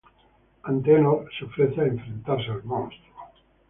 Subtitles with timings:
[0.63, 3.13] Antenor se ofrece a enfrentarse al monstruo.